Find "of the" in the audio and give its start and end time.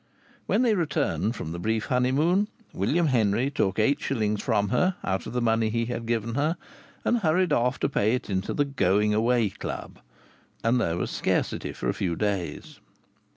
5.27-5.43